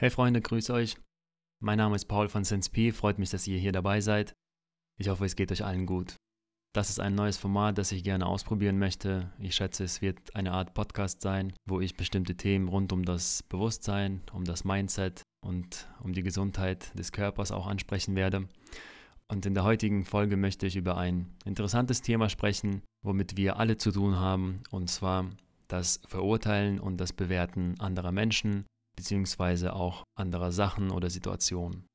[0.00, 0.96] Hey Freunde, grüß euch.
[1.60, 4.32] Mein Name ist Paul von SenseP, freut mich, dass ihr hier dabei seid.
[4.96, 6.14] Ich hoffe, es geht euch allen gut.
[6.72, 9.32] Das ist ein neues Format, das ich gerne ausprobieren möchte.
[9.40, 13.42] Ich schätze, es wird eine Art Podcast sein, wo ich bestimmte Themen rund um das
[13.42, 18.46] Bewusstsein, um das Mindset und um die Gesundheit des Körpers auch ansprechen werde.
[19.26, 23.78] Und in der heutigen Folge möchte ich über ein interessantes Thema sprechen, womit wir alle
[23.78, 25.28] zu tun haben, und zwar
[25.66, 28.64] das Verurteilen und das Bewerten anderer Menschen
[28.98, 31.86] beziehungsweise auch anderer Sachen oder Situationen.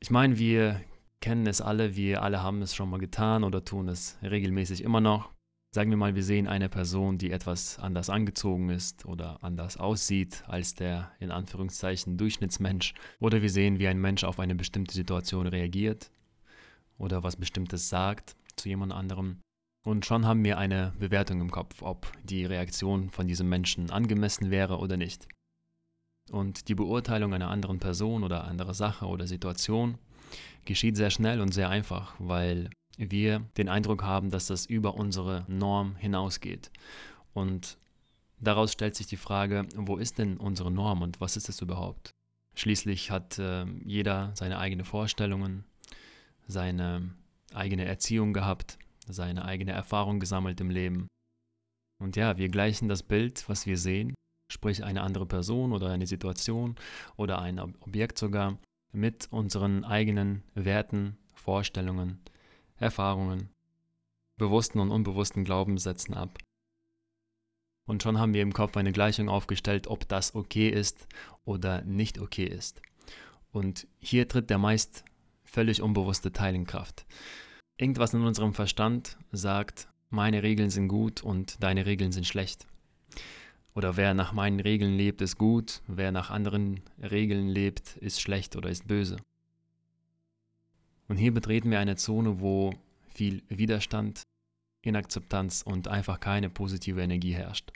[0.00, 0.80] Ich meine, wir
[1.20, 5.00] kennen es alle, wir alle haben es schon mal getan oder tun es regelmäßig immer
[5.00, 5.32] noch.
[5.72, 10.42] Sagen wir mal, wir sehen eine Person, die etwas anders angezogen ist oder anders aussieht
[10.48, 12.92] als der in Anführungszeichen Durchschnittsmensch.
[13.20, 16.10] Oder wir sehen, wie ein Mensch auf eine bestimmte Situation reagiert
[16.98, 19.40] oder was Bestimmtes sagt zu jemand anderem.
[19.84, 24.50] Und schon haben wir eine Bewertung im Kopf, ob die Reaktion von diesem Menschen angemessen
[24.50, 25.28] wäre oder nicht.
[26.30, 29.98] Und die Beurteilung einer anderen Person oder anderer Sache oder Situation
[30.64, 35.44] geschieht sehr schnell und sehr einfach, weil wir den Eindruck haben, dass das über unsere
[35.48, 36.70] Norm hinausgeht.
[37.34, 37.76] Und
[38.40, 42.14] daraus stellt sich die Frage, wo ist denn unsere Norm und was ist es überhaupt?
[42.56, 45.64] Schließlich hat äh, jeder seine eigenen Vorstellungen,
[46.46, 47.10] seine
[47.52, 51.08] eigene Erziehung gehabt seine eigene Erfahrung gesammelt im Leben.
[52.02, 54.14] Und ja, wir gleichen das Bild, was wir sehen,
[54.50, 56.76] sprich eine andere Person oder eine Situation
[57.16, 58.58] oder ein Objekt sogar,
[58.92, 62.20] mit unseren eigenen Werten, Vorstellungen,
[62.76, 63.50] Erfahrungen,
[64.38, 66.38] bewussten und unbewussten Glaubenssätzen ab.
[67.86, 71.06] Und schon haben wir im Kopf eine Gleichung aufgestellt, ob das okay ist
[71.44, 72.80] oder nicht okay ist.
[73.52, 75.04] Und hier tritt der meist
[75.44, 77.06] völlig unbewusste Teil in Kraft.
[77.76, 82.66] Irgendwas in unserem Verstand sagt, meine Regeln sind gut und deine Regeln sind schlecht.
[83.74, 88.54] Oder wer nach meinen Regeln lebt, ist gut, wer nach anderen Regeln lebt, ist schlecht
[88.54, 89.16] oder ist böse.
[91.08, 92.72] Und hier betreten wir eine Zone, wo
[93.08, 94.22] viel Widerstand,
[94.82, 97.72] Inakzeptanz und einfach keine positive Energie herrscht.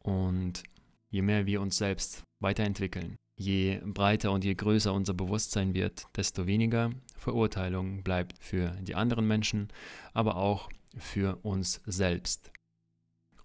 [0.00, 0.62] Und
[1.08, 6.48] je mehr wir uns selbst weiterentwickeln, Je breiter und je größer unser Bewusstsein wird, desto
[6.48, 9.68] weniger Verurteilung bleibt für die anderen Menschen,
[10.14, 12.50] aber auch für uns selbst.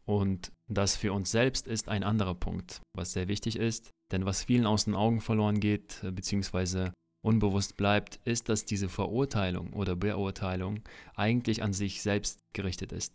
[0.06, 4.44] Und das für uns selbst ist ein anderer Punkt, was sehr wichtig ist, denn was
[4.44, 10.82] vielen aus den Augen verloren geht, beziehungsweise unbewusst bleibt, ist, dass diese Verurteilung oder Beurteilung
[11.16, 13.14] eigentlich an sich selbst gerichtet ist.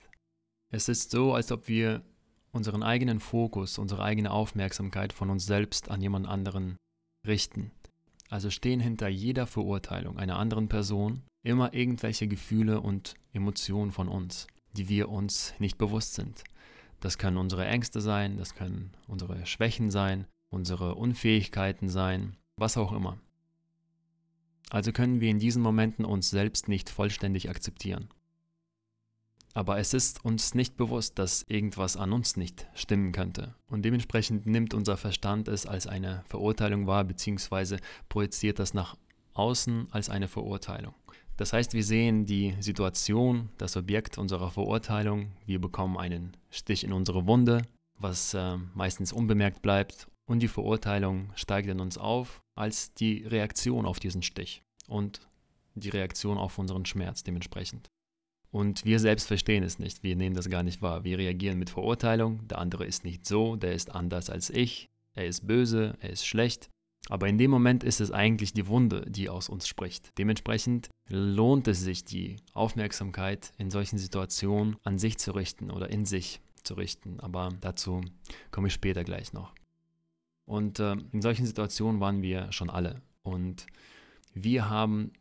[0.72, 2.02] Es ist so, als ob wir
[2.52, 6.76] unseren eigenen Fokus, unsere eigene Aufmerksamkeit von uns selbst an jemand anderen
[7.26, 7.70] richten.
[8.28, 14.46] Also stehen hinter jeder Verurteilung einer anderen Person immer irgendwelche Gefühle und Emotionen von uns,
[14.76, 16.44] die wir uns nicht bewusst sind.
[17.00, 22.92] Das können unsere Ängste sein, das können unsere Schwächen sein, unsere Unfähigkeiten sein, was auch
[22.92, 23.18] immer.
[24.70, 28.08] Also können wir in diesen Momenten uns selbst nicht vollständig akzeptieren.
[29.54, 33.54] Aber es ist uns nicht bewusst, dass irgendwas an uns nicht stimmen könnte.
[33.68, 38.96] Und dementsprechend nimmt unser Verstand es als eine Verurteilung wahr, beziehungsweise projiziert das nach
[39.34, 40.94] außen als eine Verurteilung.
[41.36, 46.92] Das heißt, wir sehen die Situation, das Objekt unserer Verurteilung, wir bekommen einen Stich in
[46.92, 47.62] unsere Wunde,
[47.98, 53.86] was äh, meistens unbemerkt bleibt, und die Verurteilung steigt in uns auf als die Reaktion
[53.86, 55.20] auf diesen Stich und
[55.74, 57.88] die Reaktion auf unseren Schmerz dementsprechend.
[58.50, 61.04] Und wir selbst verstehen es nicht, wir nehmen das gar nicht wahr.
[61.04, 65.26] Wir reagieren mit Verurteilung, der andere ist nicht so, der ist anders als ich, er
[65.26, 66.70] ist böse, er ist schlecht.
[67.10, 70.16] Aber in dem Moment ist es eigentlich die Wunde, die aus uns spricht.
[70.18, 76.04] Dementsprechend lohnt es sich, die Aufmerksamkeit in solchen Situationen an sich zu richten oder in
[76.04, 77.20] sich zu richten.
[77.20, 78.02] Aber dazu
[78.50, 79.54] komme ich später gleich noch.
[80.44, 83.00] Und äh, in solchen Situationen waren wir schon alle.
[83.22, 83.66] Und
[84.34, 85.12] wir haben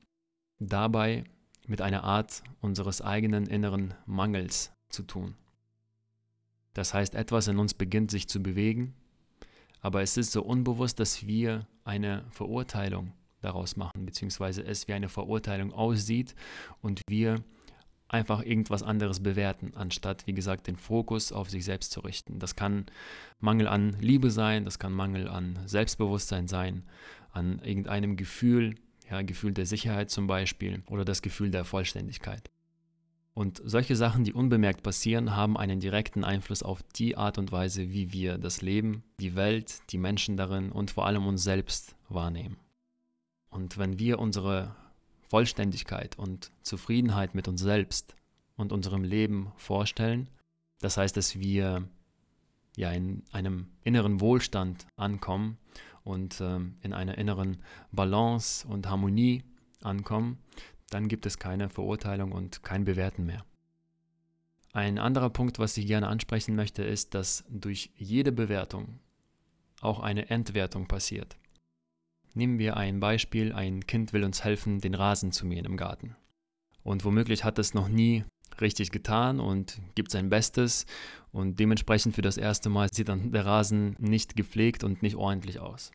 [0.59, 1.25] dabei
[1.67, 5.35] mit einer Art unseres eigenen inneren Mangels zu tun.
[6.73, 8.93] Das heißt, etwas in uns beginnt sich zu bewegen,
[9.81, 15.09] aber es ist so unbewusst, dass wir eine Verurteilung daraus machen, beziehungsweise es wie eine
[15.09, 16.35] Verurteilung aussieht
[16.81, 17.43] und wir
[18.09, 22.39] einfach irgendwas anderes bewerten, anstatt, wie gesagt, den Fokus auf sich selbst zu richten.
[22.39, 22.85] Das kann
[23.39, 26.83] Mangel an Liebe sein, das kann Mangel an Selbstbewusstsein sein,
[27.31, 28.75] an irgendeinem Gefühl,
[29.09, 32.49] ja, Gefühl der Sicherheit zum Beispiel oder das Gefühl der Vollständigkeit.
[33.33, 37.91] Und solche Sachen, die unbemerkt passieren, haben einen direkten Einfluss auf die Art und Weise,
[37.91, 42.57] wie wir das Leben, die Welt, die Menschen darin und vor allem uns selbst wahrnehmen.
[43.51, 44.75] Und wenn wir unsere
[45.29, 48.15] Vollständigkeit und Zufriedenheit mit uns selbst
[48.55, 50.29] und unserem Leben vorstellen,
[50.79, 51.87] das heißt, dass wir
[52.75, 55.57] ja in einem inneren Wohlstand ankommen
[56.07, 57.57] und ähm, in einer inneren
[57.91, 59.43] Balance und Harmonie
[59.81, 60.39] ankommen,
[60.89, 63.45] dann gibt es keine Verurteilung und kein Bewerten mehr.
[64.73, 68.99] Ein anderer Punkt, was ich gerne ansprechen möchte, ist, dass durch jede Bewertung
[69.81, 71.37] auch eine Entwertung passiert.
[72.33, 76.15] Nehmen wir ein Beispiel, ein Kind will uns helfen, den Rasen zu mähen im Garten.
[76.83, 78.23] Und womöglich hat es noch nie
[78.61, 80.85] richtig getan und gibt sein Bestes
[81.31, 85.59] und dementsprechend für das erste Mal sieht dann der Rasen nicht gepflegt und nicht ordentlich
[85.59, 85.91] aus.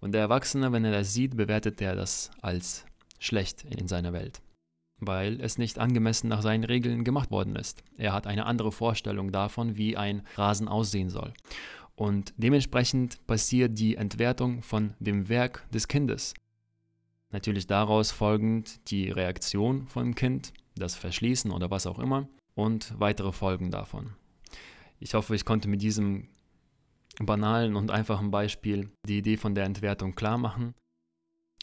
[0.00, 2.84] Und der Erwachsene, wenn er das sieht, bewertet er das als
[3.18, 4.40] schlecht in seiner Welt,
[4.98, 7.82] weil es nicht angemessen nach seinen Regeln gemacht worden ist.
[7.98, 11.34] Er hat eine andere Vorstellung davon, wie ein Rasen aussehen soll.
[11.96, 16.32] Und dementsprechend passiert die Entwertung von dem Werk des Kindes.
[17.30, 23.32] Natürlich daraus folgend die Reaktion vom Kind, das Verschließen oder was auch immer und weitere
[23.32, 24.14] Folgen davon.
[24.98, 26.28] Ich hoffe, ich konnte mit diesem
[27.18, 30.74] banalen und einfachen Beispiel die Idee von der Entwertung klar machen.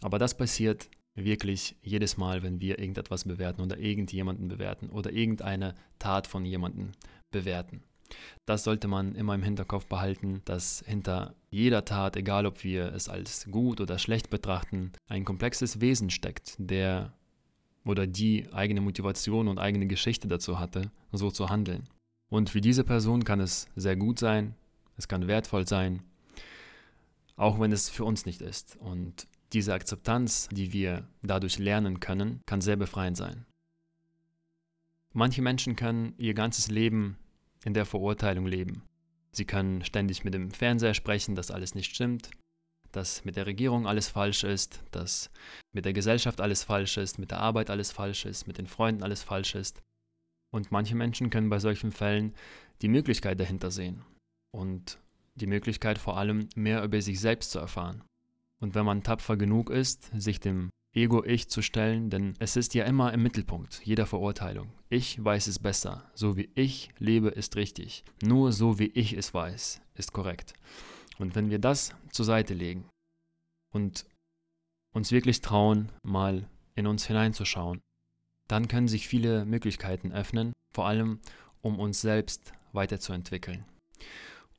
[0.01, 5.73] Aber das passiert wirklich jedes Mal, wenn wir irgendetwas bewerten oder irgendjemanden bewerten oder irgendeine
[5.97, 6.91] Tat von jemandem
[7.31, 7.83] bewerten.
[8.45, 13.09] Das sollte man immer im Hinterkopf behalten, dass hinter jeder Tat, egal ob wir es
[13.09, 17.16] als gut oder schlecht betrachten, ein komplexes Wesen steckt, der
[17.87, 21.83] oder die eigene Motivation und eigene Geschichte dazu hatte, so zu handeln.
[22.29, 24.55] Und für diese Person kann es sehr gut sein,
[24.97, 26.01] es kann wertvoll sein,
[27.35, 28.77] auch wenn es für uns nicht ist.
[28.77, 33.45] Und diese Akzeptanz, die wir dadurch lernen können, kann sehr befreiend sein.
[35.13, 37.17] Manche Menschen können ihr ganzes Leben
[37.63, 38.83] in der Verurteilung leben.
[39.31, 42.29] Sie können ständig mit dem Fernseher sprechen, dass alles nicht stimmt,
[42.91, 45.29] dass mit der Regierung alles falsch ist, dass
[45.73, 49.03] mit der Gesellschaft alles falsch ist, mit der Arbeit alles falsch ist, mit den Freunden
[49.03, 49.81] alles falsch ist.
[50.51, 52.33] Und manche Menschen können bei solchen Fällen
[52.81, 54.03] die Möglichkeit dahinter sehen
[54.51, 54.99] und
[55.35, 58.03] die Möglichkeit vor allem mehr über sich selbst zu erfahren.
[58.59, 62.85] Und wenn man tapfer genug ist, sich dem Ego-Ich zu stellen, denn es ist ja
[62.85, 64.71] immer im Mittelpunkt jeder Verurteilung.
[64.89, 66.09] Ich weiß es besser.
[66.15, 68.03] So wie ich lebe, ist richtig.
[68.23, 70.53] Nur so wie ich es weiß, ist korrekt.
[71.19, 72.89] Und wenn wir das zur Seite legen
[73.73, 74.05] und
[74.93, 77.81] uns wirklich trauen, mal in uns hineinzuschauen,
[78.47, 81.19] dann können sich viele Möglichkeiten öffnen, vor allem
[81.61, 83.65] um uns selbst weiterzuentwickeln.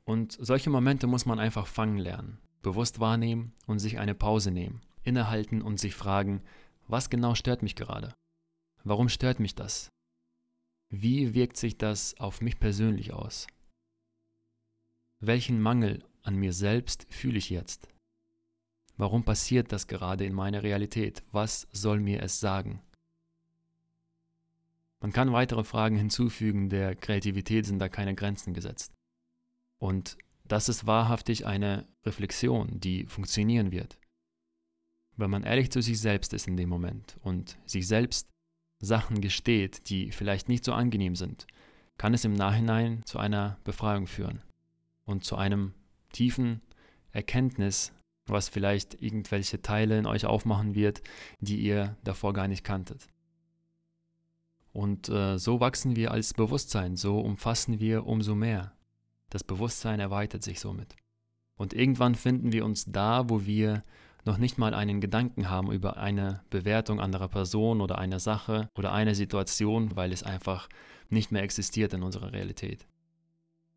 [0.05, 4.81] Und solche Momente muss man einfach fangen lernen, bewusst wahrnehmen und sich eine Pause nehmen
[5.03, 6.41] innehalten und sich fragen,
[6.87, 8.13] was genau stört mich gerade?
[8.83, 9.89] Warum stört mich das?
[10.91, 13.47] Wie wirkt sich das auf mich persönlich aus?
[15.21, 17.89] Welchen Mangel an mir selbst fühle ich jetzt?
[18.95, 21.23] Warum passiert das gerade in meiner Realität?
[21.33, 22.81] Was soll mir es sagen?
[25.01, 28.93] Man kann weitere Fragen hinzufügen, der Kreativität sind da keine Grenzen gesetzt.
[29.77, 33.99] Und das ist wahrhaftig eine Reflexion, die funktionieren wird
[35.19, 38.29] wenn man ehrlich zu sich selbst ist in dem Moment und sich selbst
[38.81, 41.45] Sachen gesteht, die vielleicht nicht so angenehm sind,
[41.97, 44.41] kann es im Nachhinein zu einer Befreiung führen
[45.03, 45.73] und zu einem
[46.09, 46.61] tiefen
[47.11, 47.93] Erkenntnis,
[48.25, 51.01] was vielleicht irgendwelche Teile in euch aufmachen wird,
[51.39, 53.07] die ihr davor gar nicht kanntet.
[54.71, 58.73] Und äh, so wachsen wir als Bewusstsein, so umfassen wir umso mehr.
[59.29, 60.95] Das Bewusstsein erweitert sich somit.
[61.57, 63.83] Und irgendwann finden wir uns da, wo wir
[64.25, 68.93] noch nicht mal einen Gedanken haben über eine Bewertung anderer Person oder einer Sache oder
[68.93, 70.69] einer Situation, weil es einfach
[71.09, 72.85] nicht mehr existiert in unserer Realität.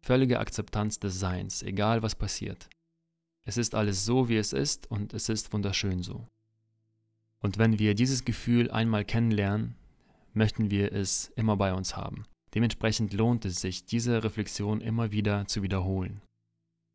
[0.04, 2.68] Völlige Akzeptanz des Seins, egal was passiert.
[3.44, 6.26] Es ist alles so, wie es ist und es ist wunderschön so.
[7.40, 9.76] Und wenn wir dieses Gefühl einmal kennenlernen,
[10.32, 12.24] möchten wir es immer bei uns haben.
[12.54, 16.20] Dementsprechend lohnt es sich, diese Reflexion immer wieder zu wiederholen.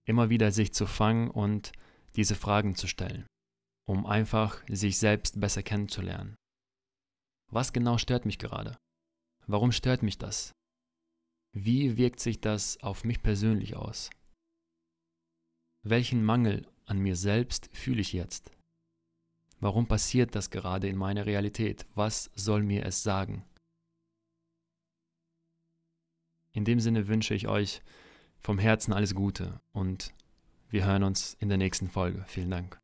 [0.05, 1.71] Immer wieder sich zu fangen und
[2.15, 3.25] diese Fragen zu stellen
[3.87, 6.35] um einfach sich selbst besser kennenzulernen.
[7.49, 8.77] Was genau stört mich gerade?
[9.47, 10.51] Warum stört mich das?
[11.59, 14.11] Wie wirkt sich das auf mich persönlich aus?
[15.81, 18.51] Welchen Mangel an mir selbst fühle ich jetzt?
[19.59, 21.87] Warum passiert das gerade in meiner Realität?
[21.95, 23.43] Was soll mir es sagen?
[26.51, 27.81] In dem Sinne wünsche ich euch
[28.39, 30.13] vom Herzen alles Gute und
[30.69, 32.23] wir hören uns in der nächsten Folge.
[32.27, 32.79] Vielen Dank.